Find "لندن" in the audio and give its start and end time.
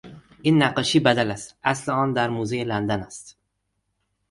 2.63-2.99